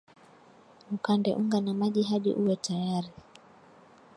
[0.95, 3.09] ukande unga na maji hadi uwe tayari